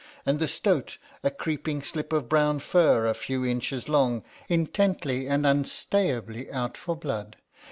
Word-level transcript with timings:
And 0.25 0.39
the 0.39 0.47
stoat, 0.47 0.97
a 1.23 1.29
creeping 1.29 1.83
slip 1.83 2.11
of 2.11 2.27
brown 2.27 2.57
fur 2.59 3.05
a 3.05 3.13
few 3.13 3.45
inches 3.45 3.87
long, 3.87 4.23
intently 4.49 5.27
and 5.27 5.45
unstayably 5.45 6.51
out 6.51 6.75
for 6.75 6.95
blood. 6.95 7.35